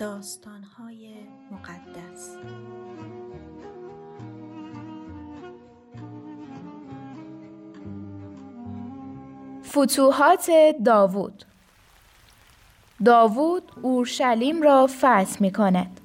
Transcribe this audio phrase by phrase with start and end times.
[0.00, 1.14] داستانهای
[1.50, 2.36] مقدس
[9.68, 10.50] فتوحات
[10.84, 11.44] داوود
[13.04, 16.00] داوود اورشلیم را فتح می کند.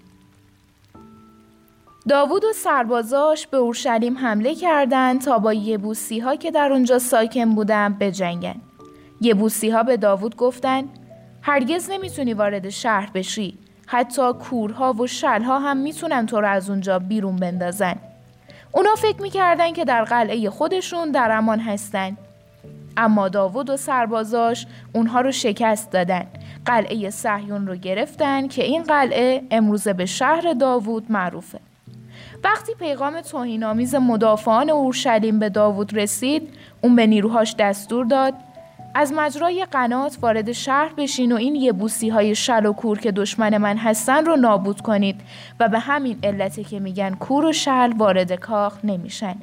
[2.09, 7.55] داوود و سربازاش به اورشلیم حمله کردند تا با یبوسی ها که در اونجا ساکن
[7.55, 8.61] بودند بجنگن.
[9.21, 10.99] یبوسی ها به داوود گفتند
[11.41, 13.64] هرگز نمی‌تونی وارد شهر بشی.
[13.87, 17.95] حتی کورها و شلها هم می‌تونن تو رو از اونجا بیرون بندازن.
[18.71, 22.17] اونا فکر می‌کردن که در قلعه خودشون در امان هستن.
[22.97, 26.25] اما داوود و سربازاش اونها رو شکست دادن.
[26.65, 31.59] قلعه صهیون رو گرفتن که این قلعه امروزه به شهر داوود معروفه.
[32.43, 36.49] وقتی پیغام توهینآمیز مدافعان اورشلیم به داوود رسید،
[36.81, 38.33] اون به نیروهاش دستور داد
[38.97, 43.57] از مجرای قنات وارد شهر بشین و این یبوسی های شل و کور که دشمن
[43.57, 45.21] من هستن رو نابود کنید
[45.59, 49.35] و به همین علته که میگن کور و شل وارد کاخ نمیشن.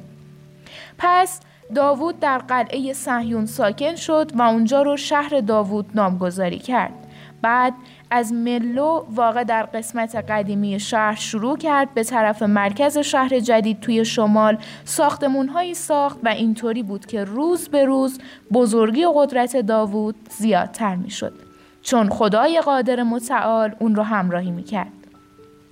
[0.97, 1.39] پس
[1.75, 6.93] داوود در قلعه صهیون ساکن شد و اونجا رو شهر داوود نامگذاری کرد.
[7.41, 7.73] بعد
[8.15, 14.05] از ملو واقع در قسمت قدیمی شهر شروع کرد به طرف مرکز شهر جدید توی
[14.05, 18.19] شمال ساختمونهایی ساخت و اینطوری بود که روز به روز
[18.53, 21.33] بزرگی و قدرت داوود زیادتر می شد.
[21.81, 24.91] چون خدای قادر متعال اون رو همراهی می کرد.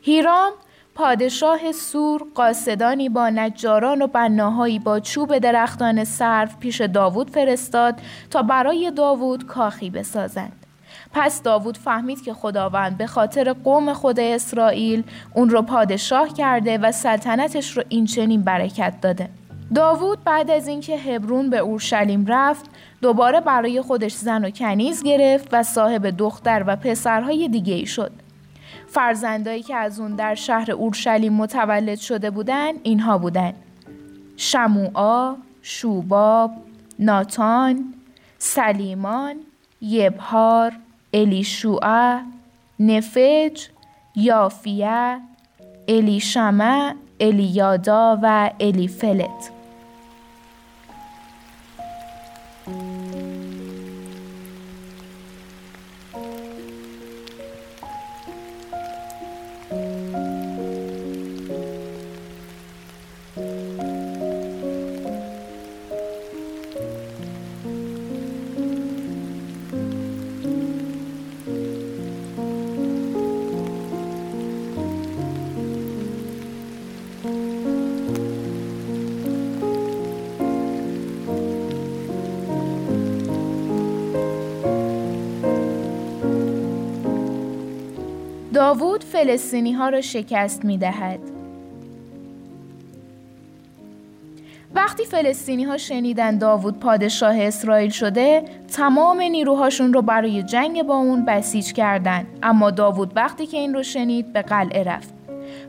[0.02, 0.52] هیرام
[0.96, 7.96] پادشاه سور قاصدانی با نجاران و بناهایی با چوب درختان سرف پیش داوود فرستاد
[8.30, 10.61] تا برای داوود کاخی بسازند.
[11.14, 16.92] پس داوود فهمید که خداوند به خاطر قوم خود اسرائیل اون رو پادشاه کرده و
[16.92, 19.30] سلطنتش رو این چنین برکت داده.
[19.76, 22.66] داوود بعد از اینکه هبرون به اورشلیم رفت
[23.02, 28.12] دوباره برای خودش زن و کنیز گرفت و صاحب دختر و پسرهای دیگه ای شد.
[28.88, 33.54] فرزندایی که از اون در شهر اورشلیم متولد شده بودن اینها بودن
[34.38, 36.52] شموعا، شوباب،
[37.00, 37.94] ناتان،
[38.38, 39.36] سلیمان،
[39.82, 40.72] یبهار،
[41.14, 42.20] الیشوع،
[42.80, 43.68] نفج،
[44.16, 45.20] یافیه،
[45.88, 49.52] الیشمع، الیادا و الیفلت
[89.22, 91.20] فلسطینی ها را شکست می دهد.
[94.76, 98.44] وقتی فلسطینی ها شنیدن داوود پادشاه اسرائیل شده
[98.74, 103.84] تمام نیروهاشون رو برای جنگ با اون بسیج کردند اما داوود وقتی که این رو
[103.84, 105.14] شنید به قلعه رفت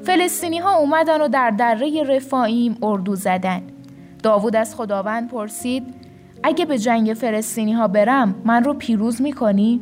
[0.02, 3.62] فلسطینی ها اومدن و در دره رفایم اردو زدن
[4.22, 5.94] داوود از خداوند پرسید
[6.42, 9.80] اگه به جنگ فلسطینی ها برم من رو پیروز می‌کنی؟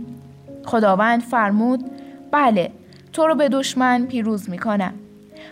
[0.65, 1.91] خداوند فرمود
[2.31, 2.71] بله
[3.13, 4.93] تو رو به دشمن پیروز می‌کنم.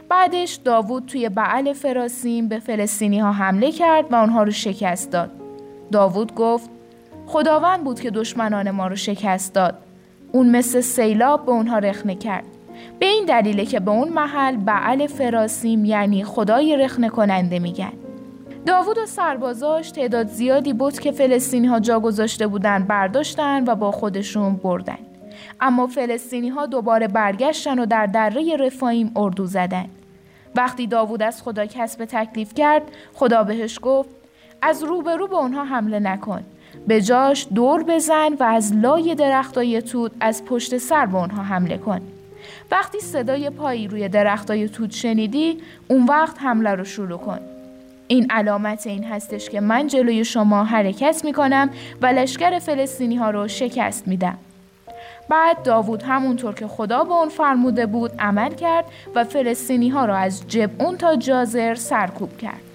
[0.08, 5.30] بعدش داوود توی بعل فراسیم به فلسطینی ها حمله کرد و آنها رو شکست داد.
[5.92, 6.70] داوود گفت
[7.26, 9.74] خداوند بود که دشمنان ما رو شکست داد.
[10.32, 12.44] اون مثل سیلاب به اونها رخنه کرد.
[12.98, 17.92] به این دلیله که به اون محل بعل فراسیم یعنی خدای رخنه کننده میگن.
[18.66, 23.90] داوود و سربازاش تعداد زیادی بود که فلسطینی ها جا گذاشته بودن برداشتن و با
[23.90, 24.98] خودشون بردن.
[25.60, 29.88] اما فلسطینی ها دوباره برگشتن و در دره رفایم اردو زدند.
[30.56, 32.82] وقتی داوود از خدا کسب تکلیف کرد
[33.14, 34.10] خدا بهش گفت
[34.62, 36.44] از روبرو به اونها حمله نکن.
[36.86, 41.78] به جاش دور بزن و از لای درختای توت از پشت سر به اونها حمله
[41.78, 42.00] کن.
[42.70, 45.58] وقتی صدای پایی روی درختای توت شنیدی
[45.88, 47.38] اون وقت حمله رو شروع کن.
[48.08, 51.70] این علامت این هستش که من جلوی شما حرکت می کنم
[52.02, 54.38] و لشکر فلسطینی ها رو شکست میدم.
[55.28, 58.84] بعد داوود همونطور که خدا به اون فرموده بود عمل کرد
[59.14, 62.67] و فلسطینی ها را از جبعون تا جازر سرکوب کرد.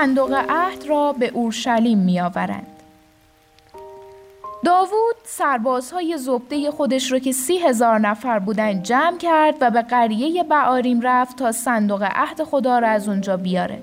[0.00, 2.66] صندوق عهد را به اورشلیم می آورند.
[4.64, 10.44] داوود سربازهای زبده خودش رو که سی هزار نفر بودن جمع کرد و به قریه
[10.44, 13.82] بعاریم رفت تا صندوق عهد خدا را از اونجا بیاره.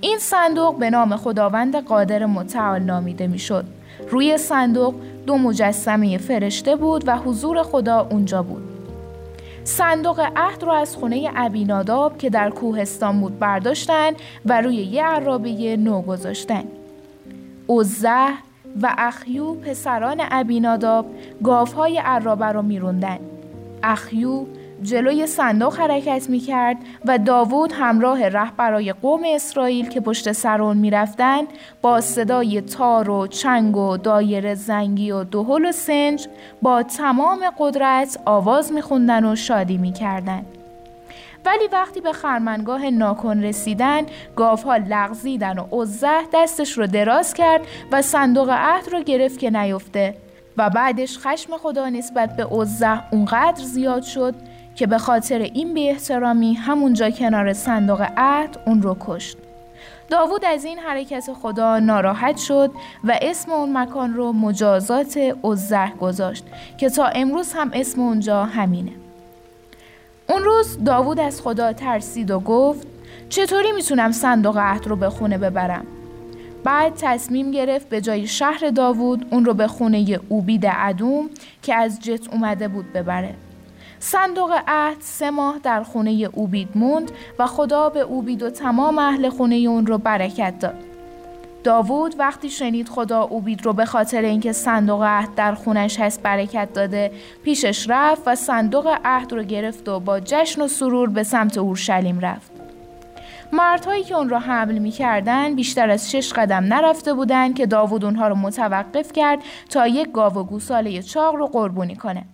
[0.00, 3.64] این صندوق به نام خداوند قادر متعال نامیده می‌شد.
[4.10, 4.94] روی صندوق
[5.26, 8.69] دو مجسمه فرشته بود و حضور خدا اونجا بود.
[9.64, 14.10] صندوق عهد رو از خونه ابیناداب که در کوهستان بود برداشتن
[14.46, 16.64] و روی یه عرابه نو گذاشتن.
[17.66, 18.28] اوزه
[18.82, 21.06] و اخیو پسران ابیناداب
[21.42, 23.18] گاوهای عرابه رو میروندن.
[23.82, 24.44] اخیو
[24.82, 30.76] جلوی صندوق حرکت می کرد و داوود همراه رهبرای قوم اسرائیل که پشت سر اون
[30.76, 31.42] می رفتن
[31.82, 36.28] با صدای تار و چنگ و دایر زنگی و دهل و سنج
[36.62, 40.44] با تمام قدرت آواز می خوندن و شادی می کردن.
[41.46, 44.02] ولی وقتی به خرمنگاه ناکن رسیدن
[44.36, 47.60] گاوها لغزیدن و عزه دستش رو دراز کرد
[47.92, 50.14] و صندوق عهد رو گرفت که نیفته
[50.56, 54.34] و بعدش خشم خدا نسبت به عزه اونقدر زیاد شد
[54.80, 59.36] که به خاطر این بی احترامی همونجا کنار صندوق عهد اون رو کشت.
[60.08, 62.70] داوود از این حرکت خدا ناراحت شد
[63.04, 66.44] و اسم اون مکان رو مجازات عزه گذاشت
[66.78, 68.92] که تا امروز هم اسم اونجا همینه.
[70.28, 72.86] اون روز داوود از خدا ترسید و گفت
[73.28, 75.86] چطوری می‌تونم صندوق عهد رو به خونه ببرم؟
[76.64, 81.30] بعد تصمیم گرفت به جای شهر داوود اون رو به خونه اوبید عدوم
[81.62, 83.34] که از جت اومده بود ببره.
[84.02, 89.28] صندوق عهد سه ماه در خونه اوبید موند و خدا به اوبید و تمام اهل
[89.28, 90.74] خونه اون رو برکت داد.
[91.64, 96.72] داوود وقتی شنید خدا اوبید رو به خاطر اینکه صندوق عهد در خونش هست برکت
[96.72, 97.12] داده
[97.44, 102.20] پیشش رفت و صندوق عهد رو گرفت و با جشن و سرور به سمت اورشلیم
[102.20, 102.50] رفت.
[103.52, 108.04] مردهایی که اون را حمل می کردن بیشتر از شش قدم نرفته بودند که داوود
[108.04, 109.38] اونها رو متوقف کرد
[109.70, 112.24] تا یک گاو و گوساله چاق رو قربونی کنه.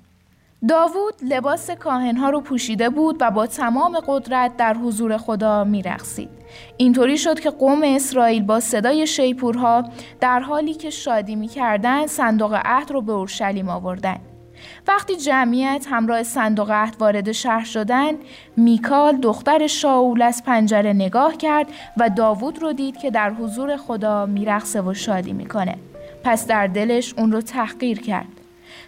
[0.68, 6.28] داوود لباس کاهنها رو پوشیده بود و با تمام قدرت در حضور خدا میرقصید.
[6.76, 9.84] اینطوری شد که قوم اسرائیل با صدای شیپورها
[10.20, 14.20] در حالی که شادی می‌کردند صندوق عهد رو به اورشلیم آوردند.
[14.88, 18.18] وقتی جمعیت همراه صندوق عهد وارد شهر شدند،
[18.56, 21.66] میکال دختر شاول از پنجره نگاه کرد
[21.96, 25.74] و داوود رو دید که در حضور خدا میرقصه و شادی می‌کنه.
[26.24, 28.35] پس در دلش اون رو تحقیر کرد.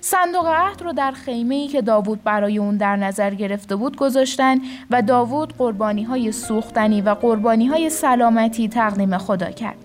[0.01, 4.59] صندوق عهد رو در خیمه ای که داوود برای اون در نظر گرفته بود گذاشتن
[4.91, 9.77] و داوود قربانی های سوختنی و قربانی های سلامتی تقدیم خدا کرد.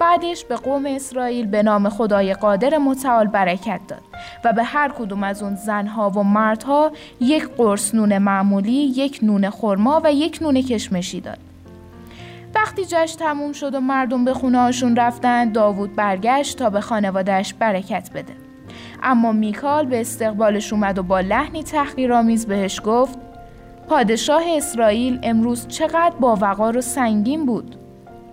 [0.00, 4.02] بعدش به قوم اسرائیل به نام خدای قادر متعال برکت داد
[4.44, 9.50] و به هر کدوم از اون زنها و مردها یک قرص نون معمولی، یک نون
[9.50, 11.38] خرما و یک نون کشمشی داد.
[12.54, 17.54] وقتی جشن تموم شد و مردم به خونه هاشون رفتن داوود برگشت تا به خانوادهش
[17.54, 18.43] برکت بده.
[19.04, 23.18] اما میکال به استقبالش اومد و با لحنی تحقیرآمیز بهش گفت
[23.88, 27.76] پادشاه اسرائیل امروز چقدر با وقار و سنگین بود.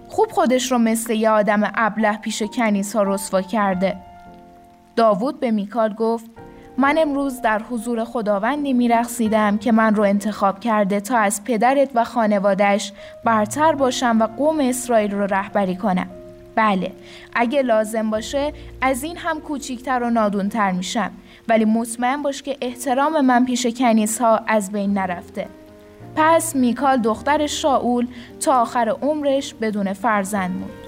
[0.08, 3.96] خوب خودش رو مثل یه آدم ابله پیش کنیس ها رسوا کرده.
[4.96, 6.26] داوود به میکال گفت
[6.78, 12.04] من امروز در حضور خداوندی میرقصیدم که من رو انتخاب کرده تا از پدرت و
[12.04, 12.94] خانوادش
[13.26, 16.21] برتر باشم و قوم اسرائیل رو رهبری کنم.
[16.56, 16.92] بله
[17.34, 21.12] اگه لازم باشه از این هم کوچیکتر و نادونتر میشم.
[21.48, 25.48] ولی مطمئن باش که احترام من پیش کنیس ها از بین نرفته.
[26.16, 28.08] پس میکال دختر شاول
[28.40, 30.81] تا آخر عمرش بدون فرزند موند.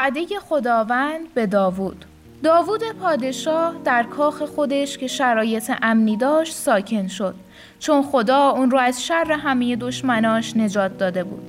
[0.00, 2.04] وعده خداوند به داوود
[2.42, 7.34] داوود پادشاه در کاخ خودش که شرایط امنی داشت ساکن شد
[7.78, 11.42] چون خدا اون رو از شر همه دشمناش نجات داده بود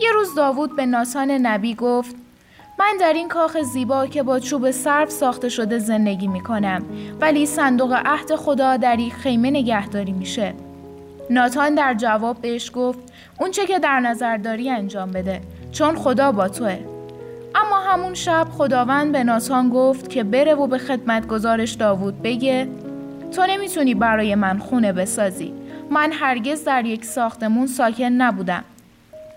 [0.00, 2.16] یه روز داوود به ناسان نبی گفت
[2.78, 6.84] من در این کاخ زیبا که با چوب سرف ساخته شده زندگی می کنم
[7.20, 10.54] ولی صندوق عهد خدا در این خیمه نگهداری میشه.
[11.30, 12.98] ناتان در جواب بهش گفت
[13.40, 15.40] اون چه که در نظر داری انجام بده
[15.72, 16.97] چون خدا با توه.
[17.66, 22.68] اما همون شب خداوند به ناتان گفت که بره و به خدمتگزارش داوود بگه
[23.32, 25.52] تو نمی‌تونی برای من خونه بسازی.
[25.90, 28.64] من هرگز در یک ساختمون ساکن نبودم.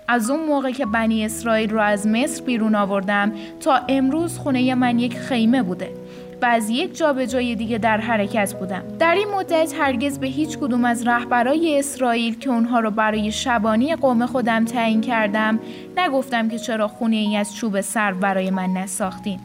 [0.07, 4.99] از اون موقع که بنی اسرائیل رو از مصر بیرون آوردم تا امروز خونه من
[4.99, 5.93] یک خیمه بوده.
[6.41, 8.83] و از یک جا به جای دیگه در حرکت بودم.
[9.00, 13.95] در این مدت هرگز به هیچ کدوم از رهبرای اسرائیل که اونها رو برای شبانی
[13.95, 15.60] قوم خودم تعیین کردم
[15.98, 19.39] نگفتم که چرا خونه ای از چوب سر برای من نساختین.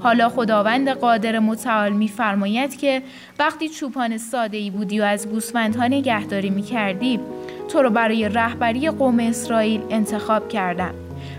[0.00, 3.02] حالا خداوند قادر متعال میفرماید که
[3.38, 7.20] وقتی چوپان ساده ای بودی و از گوسفندها نگهداری می کردی
[7.68, 10.94] تو رو برای رهبری قوم اسرائیل انتخاب کردم.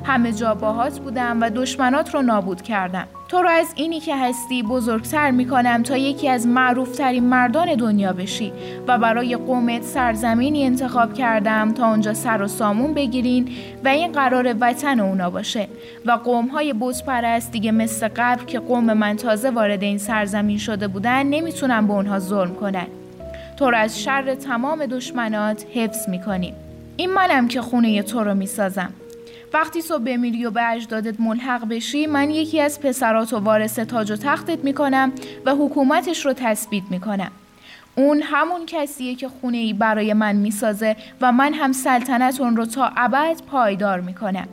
[0.05, 3.07] همه جا باهات بودم و دشمنات رو نابود کردم.
[3.27, 8.53] تو رو از اینی که هستی بزرگتر می‌کنم تا یکی از معروفترین مردان دنیا بشی
[8.87, 13.49] و برای قومت سرزمینی انتخاب کردم تا اونجا سر و سامون بگیرین
[13.83, 15.67] و این قرار وطن اونا باشه.
[16.05, 16.73] و قوم های
[17.07, 21.93] پرست دیگه مثل قبل که قوم من تازه وارد این سرزمین شده بودن نمی‌تونن به
[21.93, 22.87] اونها ظلم کنن.
[23.57, 26.53] تو رو از شر تمام دشمنات حفظ می‌کنیم.
[26.97, 28.93] این منم که خونه تو رو می‌سازم.
[29.53, 34.11] وقتی تو بمیری و به اجدادت ملحق بشی من یکی از پسرات و وارث تاج
[34.11, 35.11] و تختت می‌کنم
[35.45, 37.31] و حکومتش رو تثبیت می‌کنم.
[37.95, 42.65] اون همون کسیه که خونه ای برای من می‌سازه و من هم سلطنت اون رو
[42.65, 44.47] تا ابد پایدار می‌کنم.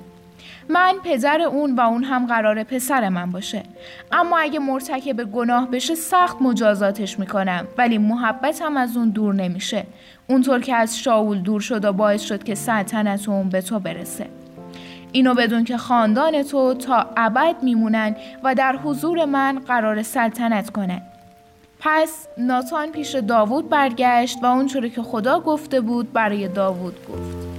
[0.69, 3.63] من پدر اون و اون هم قرار پسر من باشه.
[4.13, 7.67] اما اگه مرتکب گناه بشه سخت مجازاتش می‌کنم.
[7.79, 9.87] ولی محبتم از اون دور نمیشه.
[10.27, 14.27] اونطور که از شاول دور شد و باعث شد که سلطنت اون به تو برسه.
[15.15, 21.03] اینو بدون که خاندان تو تا ابد میمونن و در حضور من قرار سلطنت کنن.
[21.81, 27.54] پس ناتان پیش داوود برگشت و اونچوری که خدا گفته بود برای داوود گفت.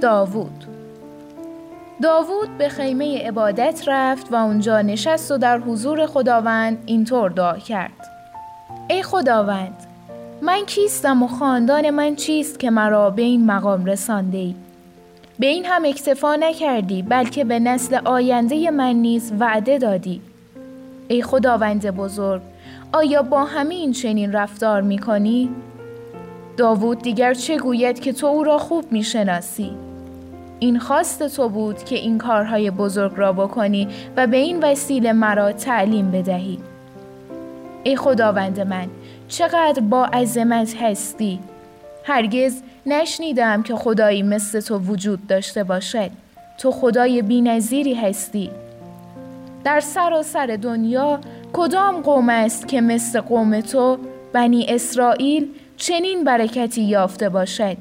[0.00, 0.64] داوود
[2.02, 8.10] داوود به خیمه عبادت رفت و اونجا نشست و در حضور خداوند اینطور دعا کرد
[8.88, 9.86] ای خداوند
[10.42, 14.54] من کیستم و خاندان من چیست که مرا به این مقام رسانده ای؟
[15.38, 20.20] به این هم اکتفا نکردی بلکه به نسل آینده من نیز وعده دادی
[21.08, 22.42] ای خداوند بزرگ
[22.92, 25.50] آیا با همین چنین رفتار می کنی؟
[26.56, 29.70] داوود دیگر چه گوید که تو او را خوب می‌شناسی
[30.60, 35.52] این خواست تو بود که این کارهای بزرگ را بکنی و به این وسیله مرا
[35.52, 36.58] تعلیم بدهی.
[37.84, 38.86] ای خداوند من
[39.28, 41.40] چقدر با عظمت هستی.
[42.04, 46.10] هرگز نشنیدم که خدایی مثل تو وجود داشته باشد.
[46.58, 48.50] تو خدای بینظیری هستی.
[49.64, 51.20] در سراسر سر دنیا
[51.52, 53.98] کدام قوم است که مثل قوم تو
[54.32, 57.76] بنی اسرائیل چنین برکتی یافته باشد؟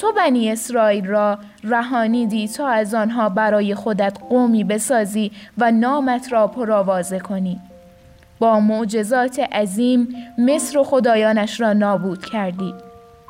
[0.00, 6.46] تو بنی اسرائیل را رهانیدی تا از آنها برای خودت قومی بسازی و نامت را
[6.46, 7.60] پرآوازه کنی.
[8.38, 12.74] با معجزات عظیم مصر و خدایانش را نابود کردی.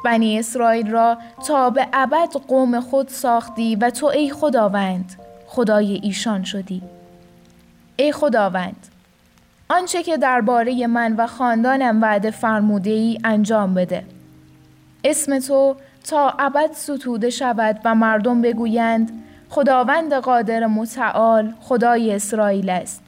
[0.05, 5.13] بنی اسرائیل را تا به ابد قوم خود ساختی و تو ای خداوند
[5.47, 6.83] خدای ایشان شدی.
[7.97, 8.87] ای خداوند
[9.69, 14.05] آنچه که درباره من و خاندانم وعده فرموده ای انجام بده.
[15.05, 19.11] اسم تو تا ابد ستوده شود و مردم بگویند
[19.49, 23.03] خداوند قادر متعال خدای اسرائیل است.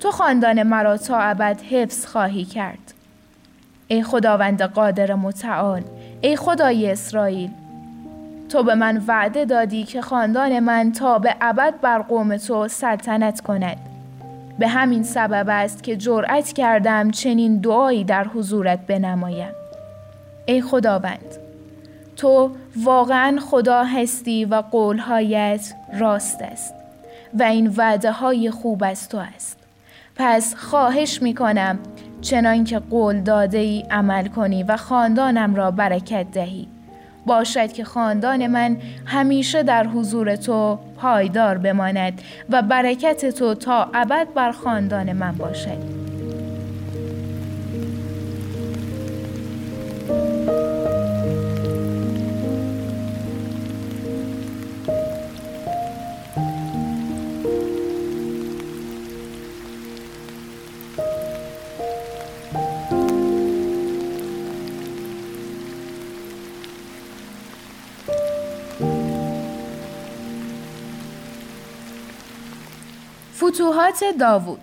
[0.00, 2.94] تو خاندان مرا تا ابد حفظ خواهی کرد.
[3.88, 5.82] ای خداوند قادر متعال،
[6.20, 7.50] ای خدای اسرائیل،
[8.48, 13.40] تو به من وعده دادی که خاندان من تا به ابد بر قوم تو سلطنت
[13.40, 13.76] کند.
[14.58, 19.52] به همین سبب است که جرأت کردم چنین دعایی در حضورت بنمایم
[20.46, 21.41] ای خداوند
[22.22, 26.74] تو واقعا خدا هستی و قولهایت راست است
[27.38, 29.58] و این وعده های خوب از تو است.
[30.16, 31.78] پس خواهش می کنم
[32.20, 36.68] چنان که قول داده ای عمل کنی و خاندانم را برکت دهی.
[37.26, 38.76] باشد که خاندان من
[39.06, 45.91] همیشه در حضور تو پایدار بماند و برکت تو تا ابد بر خاندان من باشد.
[73.52, 74.60] فتوحات داوود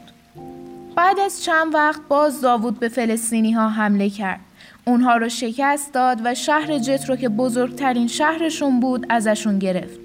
[0.95, 4.39] بعد از چند وقت باز داوود به فلسطینی ها حمله کرد.
[4.85, 9.99] اونها رو شکست داد و شهر جت رو که بزرگترین شهرشون بود ازشون گرفت.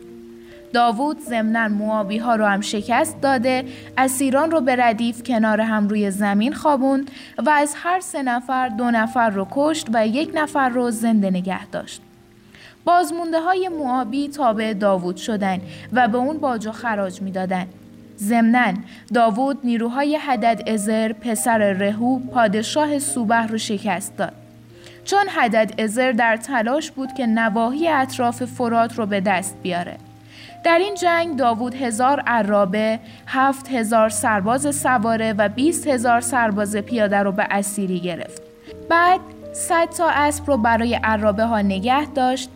[0.72, 3.64] داوود ضمنا موابی ها رو هم شکست داده
[3.98, 7.10] اسیران رو به ردیف کنار هم روی زمین خوابوند
[7.46, 11.66] و از هر سه نفر دو نفر رو کشت و یک نفر رو زنده نگه
[11.66, 12.02] داشت.
[12.84, 15.62] بازمونده های موابی تابع داوود شدند
[15.92, 17.68] و به اون باج و خراج می‌دادند.
[18.18, 18.74] ضمنا
[19.14, 24.32] داوود نیروهای حدد ازر پسر رهو پادشاه سوبه رو شکست داد.
[25.04, 29.96] چون حدد ازر در تلاش بود که نواحی اطراف فرات رو به دست بیاره.
[30.64, 37.18] در این جنگ داوود هزار عرابه، هفت هزار سرباز سواره و بیست هزار سرباز پیاده
[37.18, 38.42] رو به اسیری گرفت.
[38.90, 39.20] بعد
[39.52, 42.50] صد تا اسب رو برای عرابه ها نگه داشت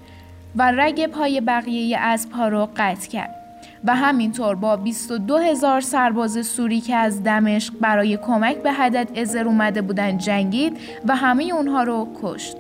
[0.57, 3.38] و رگ پای بقیه اسب ها رو قطع کرد.
[3.85, 9.45] و همینطور با 22 هزار سرباز سوری که از دمشق برای کمک به حدد ازر
[9.45, 12.57] اومده بودن جنگید و همه اونها رو کشت.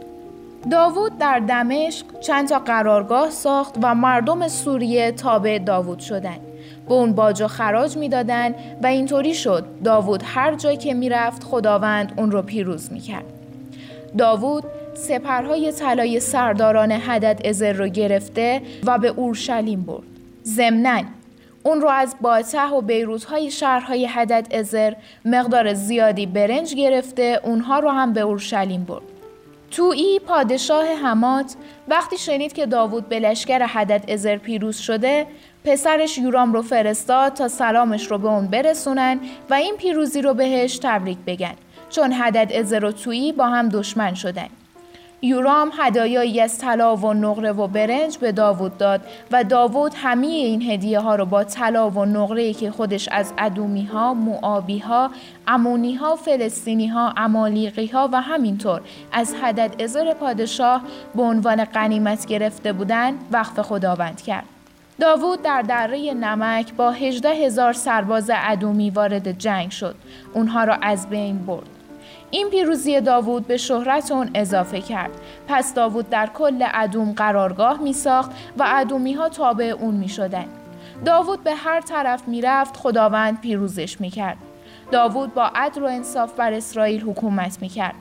[0.70, 6.40] داوود در دمشق چند تا قرارگاه ساخت و مردم سوریه تابع داوود شدند.
[6.88, 12.12] به اون باج و خراج می‌دادند و اینطوری شد داوود هر جای که می‌رفت خداوند
[12.16, 13.24] اون رو پیروز می‌کرد.
[14.18, 20.17] داوود سپرهای طلای سرداران حدد ازر رو گرفته و به اورشلیم برد.
[20.48, 21.02] ضمناً
[21.62, 24.92] اون رو از باته و بیروت های شهرهای حدد ازر
[25.24, 29.02] مقدار زیادی برنج گرفته اونها رو هم به اورشلیم برد.
[29.70, 31.54] تویی پادشاه حمات
[31.88, 35.26] وقتی شنید که داوود به لشکر حدد ازر پیروز شده
[35.64, 40.78] پسرش یورام رو فرستاد تا سلامش رو به اون برسونن و این پیروزی رو بهش
[40.82, 41.54] تبریک بگن
[41.90, 44.48] چون حدد ازر و تویی با هم دشمن شدن
[45.22, 50.62] یورام هدایایی از طلا و نقره و برنج به داوود داد و داوود همه این
[50.62, 55.10] هدیه ها رو با طلا و نقره که خودش از ادومی ها، معابی ها،
[55.46, 58.80] امونی ها، فلسطینی ها، امالیقی ها و همینطور
[59.12, 60.82] از حدد ازر پادشاه
[61.14, 64.44] به عنوان قنیمت گرفته بودن وقف خداوند کرد.
[65.00, 69.94] داوود در دره نمک با هجده هزار سرباز ادومی وارد جنگ شد.
[70.34, 71.77] اونها را از بین برد.
[72.30, 75.10] این پیروزی داوود به شهرت اون اضافه کرد.
[75.48, 80.44] پس داوود در کل ادوم قرارگاه می ساخت و ادومی ها تابع اون می شدن.
[81.04, 84.36] داوود به هر طرف می رفت خداوند پیروزش می کرد.
[84.92, 87.94] داوود با عدل و انصاف بر اسرائیل حکومت می کرد.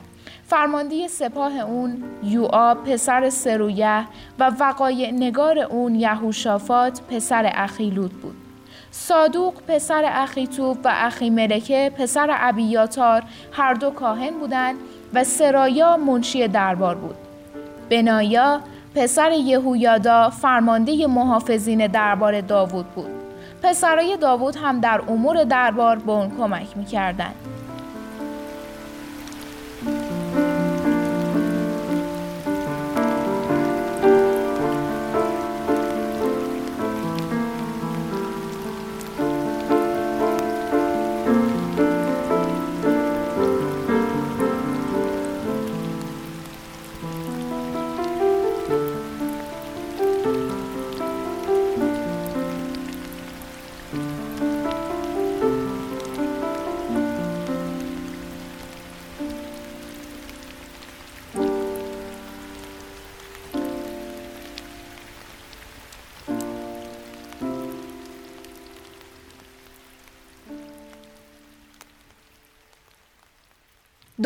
[0.46, 4.04] فرمانده سپاه اون یوآ پسر سرویه
[4.38, 8.47] و وقای نگار اون یهوشافات پسر اخیلود بود.
[8.90, 13.22] صادوق پسر اخیتوب و اخی ملکه پسر ابیاتار
[13.52, 14.76] هر دو کاهن بودند
[15.14, 17.16] و سرایا منشی دربار بود.
[17.90, 18.60] بنایا
[18.94, 23.10] پسر یهویادا فرمانده محافظین دربار داوود بود.
[23.62, 27.34] پسرای داوود هم در امور دربار به اون کمک می‌کردند.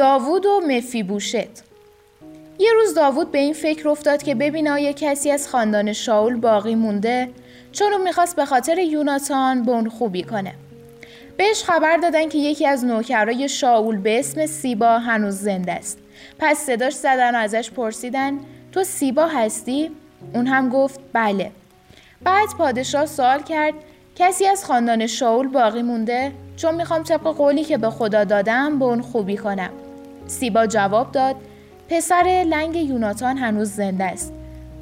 [0.03, 1.35] داوود و مفیبوشت.
[2.59, 6.75] یه روز داوود به این فکر افتاد که ببینه آیا کسی از خاندان شاول باقی
[6.75, 7.29] مونده
[7.73, 10.55] چون او می‌خواست به خاطر یوناتان به اون خوبی کنه.
[11.37, 15.99] بهش خبر دادن که یکی از نوکرای شاول به اسم سیبا هنوز زنده است.
[16.38, 18.38] پس صداش زدن و ازش پرسیدن
[18.73, 19.91] تو سیبا هستی؟
[20.35, 21.51] اون هم گفت بله.
[22.23, 23.75] بعد پادشاه سوال کرد
[24.17, 28.85] کسی از خاندان شاول باقی مونده؟ چون می‌خوام طبق قولی که به خدا دادم به
[28.85, 29.71] اون خوبی کنم.
[30.33, 31.37] سیبا جواب داد
[31.88, 34.33] پسر لنگ یوناتان هنوز زنده است.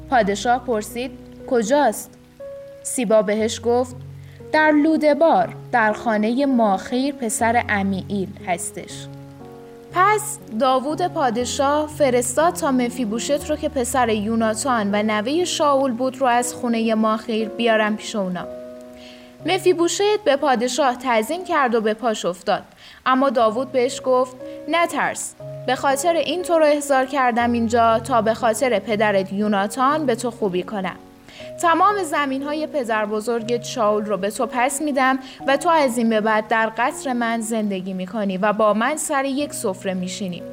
[0.09, 1.11] پادشاه پرسید
[1.49, 2.11] کجاست؟
[2.83, 3.95] سیبا بهش گفت
[4.51, 9.07] در لودبار در خانه ماخیر پسر امیئیل هستش.
[9.93, 16.27] پس داوود پادشاه فرستاد تا مفیبوشت رو که پسر یوناتان و نوه شاول بود رو
[16.27, 18.47] از خونه ماخیر بیارم پیش اونا.
[19.45, 22.63] مفیبوشت به پادشاه تعظیم کرد و به پاش افتاد.
[23.05, 24.35] اما داوود بهش گفت
[24.69, 25.35] نترس
[25.67, 30.31] به خاطر این تو رو احضار کردم اینجا تا به خاطر پدرت یوناتان به تو
[30.31, 30.95] خوبی کنم
[31.61, 36.09] تمام زمین های پدر بزرگ شاول رو به تو پس میدم و تو از این
[36.09, 40.43] به بعد در قصر من زندگی می‌کنی و با من سر یک سفره میشینی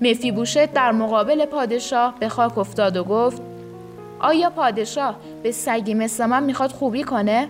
[0.00, 3.42] مفیبوشت در مقابل پادشاه به خاک افتاد و گفت
[4.20, 7.48] آیا پادشاه به سگی مثل من می‌خواد خوبی کنه؟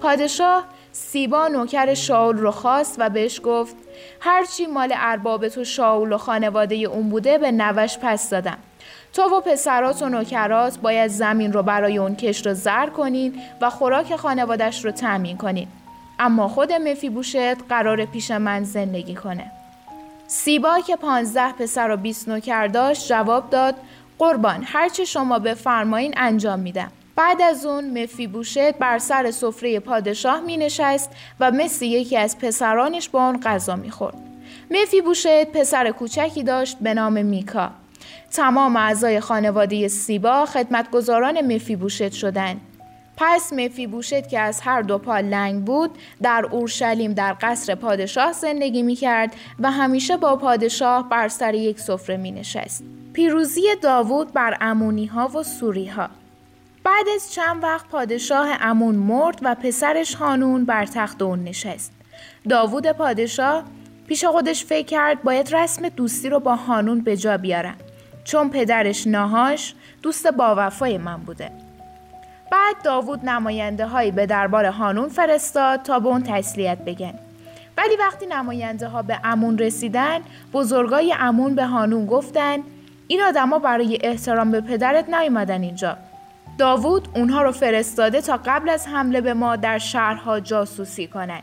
[0.00, 0.64] پادشاه
[0.98, 3.76] سیبا نوکر شاول رو خواست و بهش گفت
[4.20, 8.58] هرچی مال ارباب تو شاول و خانواده اون بوده به نوش پس دادم.
[9.12, 13.70] تو و پسرات و نوکرات باید زمین رو برای اون کش رو زر کنین و
[13.70, 15.68] خوراک خانوادش رو تأمین کنین.
[16.18, 19.50] اما خود مفی بوشت قرار پیش من زندگی کنه.
[20.26, 23.74] سیبا که پانزده پسر و بیست نوکر داشت جواب داد
[24.18, 26.92] قربان هرچه شما بفرمایین انجام میدم.
[27.18, 32.38] بعد از اون مفی بوشت بر سر سفره پادشاه می نشست و مثل یکی از
[32.38, 34.14] پسرانش با اون غذا می خورد.
[34.70, 37.70] مفی بوشت پسر کوچکی داشت به نام میکا.
[38.32, 42.60] تمام اعضای خانواده سیبا خدمتگزاران مفی بوشت شدند.
[43.16, 45.90] پس مفی بوشت که از هر دو پا لنگ بود
[46.22, 51.80] در اورشلیم در قصر پادشاه زندگی می کرد و همیشه با پادشاه بر سر یک
[51.80, 52.84] سفره می نشست.
[53.12, 56.08] پیروزی داوود بر امونی ها و سوری ها
[56.88, 61.92] بعد از چند وقت پادشاه امون مرد و پسرش هانون بر تخت اون نشست.
[62.48, 63.64] داوود پادشاه
[64.06, 67.76] پیش خودش فکر کرد باید رسم دوستی رو با هانون به جا بیارم
[68.24, 71.50] چون پدرش ناهاش دوست با وفای من بوده.
[72.52, 77.14] بعد داوود نماینده هایی به دربار هانون فرستاد تا به اون تسلیت بگن.
[77.76, 80.20] ولی وقتی نماینده ها به امون رسیدن
[80.52, 82.58] بزرگای امون به هانون گفتن
[83.08, 85.96] این آدما برای احترام به پدرت نیومدن اینجا
[86.58, 91.42] داوود اونها رو فرستاده تا قبل از حمله به ما در شهرها جاسوسی کنند.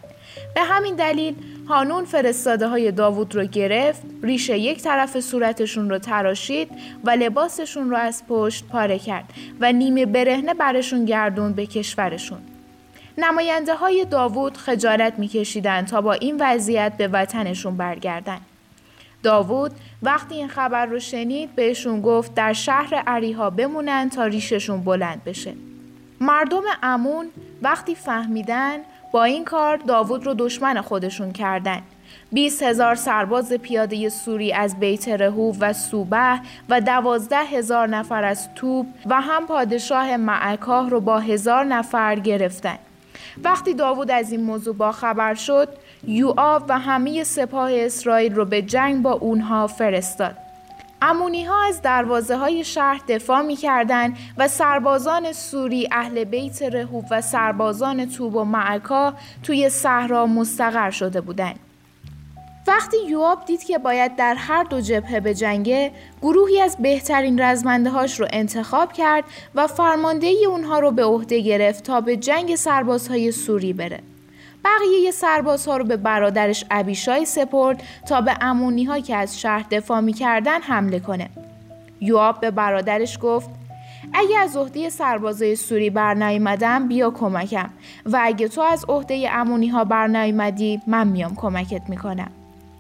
[0.56, 1.36] به همین دلیل
[1.68, 6.72] هانون فرستاده های داوود رو گرفت، ریشه یک طرف صورتشون رو تراشید
[7.04, 9.26] و لباسشون رو از پشت پاره کرد
[9.60, 12.40] و نیمه برهنه برشون گردون به کشورشون.
[13.18, 18.38] نماینده های داوود خجالت میکشیدند تا با این وضعیت به وطنشون برگردن.
[19.26, 19.72] داوود
[20.04, 25.54] وقتی این خبر رو شنید بهشون گفت در شهر عریها بمونن تا ریششون بلند بشه.
[26.22, 27.26] مردم امون
[27.62, 28.78] وقتی فهمیدن
[29.12, 31.82] با این کار داوود رو دشمن خودشون کردن.
[32.32, 38.54] 20 هزار سرباز پیاده سوری از بیت رهو و سوبه و دوازده هزار نفر از
[38.56, 42.78] توب و هم پادشاه معکاه رو با هزار نفر گرفتن.
[43.44, 45.70] وقتی داوود از این موضوع با خبر شد
[46.08, 50.36] یوآب و همه سپاه اسرائیل رو به جنگ با اونها فرستاد.
[51.02, 57.06] امونی ها از دروازه های شهر دفاع می کردن و سربازان سوری اهل بیت رهوب
[57.12, 59.14] و سربازان توب و معکا
[59.44, 61.60] توی صحرا مستقر شده بودند.
[62.68, 65.92] وقتی یوآب دید که باید در هر دو جبهه به جنگه
[66.22, 69.24] گروهی از بهترین رزمنده هاش رو انتخاب کرد
[69.56, 74.00] و فرماندهی اونها رو به عهده گرفت تا به جنگ سربازهای سوری بره.
[74.66, 80.00] بقیه سربازها رو به برادرش ابیشای سپرد تا به امونی ها که از شهر دفاع
[80.00, 81.30] می‌کردن حمله کنه.
[82.02, 83.50] یوآب به برادرش گفت
[84.14, 87.70] اگه از عهده سربازای سوری برنایمدم بیا کمکم
[88.06, 92.32] و اگه تو از عهده امونی ها برنایمدی من میام کمکت می‌کنم.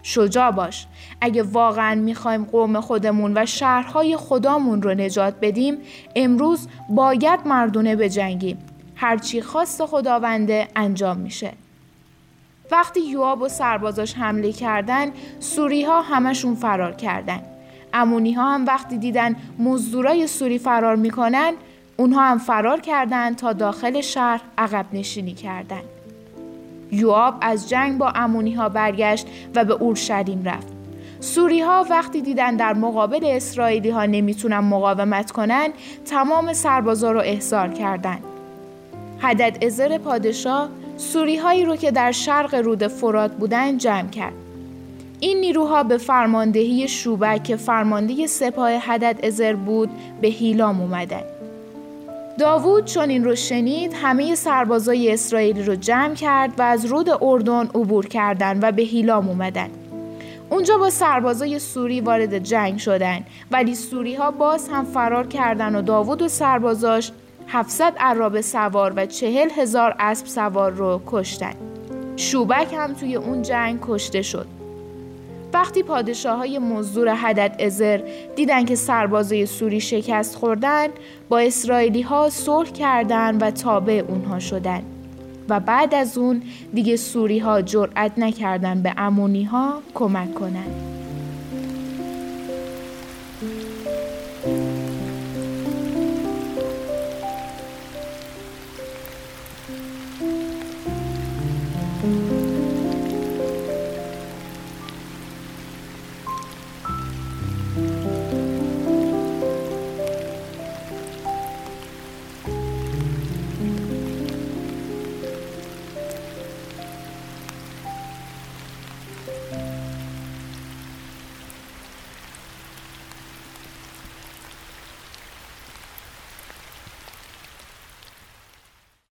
[0.03, 0.87] شجاع باش
[1.21, 5.77] اگه واقعا می‌خوایم قوم خودمون و شهرهای خدامون رو نجات بدیم
[6.15, 8.57] امروز باید مردونه بجنگیم
[8.95, 11.51] هرچی خواست خداونده انجام میشه
[12.71, 17.41] وقتی یواب و سربازاش حمله کردن سوری ها همشون فرار کردن
[17.93, 21.53] امونی ها هم وقتی دیدن مزدورای سوری فرار می‌کنن
[21.97, 25.83] اونها هم فرار کردند تا داخل شهر عقب نشینی کردند.
[26.91, 30.67] یوآب از جنگ با امونی ها برگشت و به اورشلیم رفت.
[31.19, 35.69] سوری ها وقتی دیدن در مقابل اسرائیلی ها نمی‌تونن مقاومت کنن
[36.05, 38.23] تمام سربازا رو احضار کردند.
[39.19, 44.33] حدد ازر پادشاه سوری هایی رو که در شرق رود فرات بودن جمع کرد.
[45.19, 49.89] این نیروها به فرماندهی شوبک که فرمانده سپاه حدد ازر بود
[50.21, 51.21] به هیلام اومدن.
[52.39, 57.65] داوود چون این رو شنید همه سربازای اسرائیلی رو جمع کرد و از رود اردن
[57.65, 59.69] عبور کردند و به هیلام اومدن.
[60.49, 63.19] اونجا با سربازای سوری وارد جنگ شدن
[63.51, 67.11] ولی سوری ها باز هم فرار کردن و داوود و سربازاش
[67.47, 71.55] 700 عرابه سوار و چهل هزار اسب سوار رو کشتن.
[72.15, 74.47] شوبک هم توی اون جنگ کشته شد.
[75.53, 78.01] وقتی پادشاه های مزدور حدد ازر
[78.35, 80.87] دیدن که سربازای سوری شکست خوردن
[81.29, 84.83] با اسرائیلی ها صلح کردن و تابع اونها شدن
[85.49, 86.41] و بعد از اون
[86.73, 90.94] دیگه سوری ها جرأت نکردن به امونی ها کمک کنند.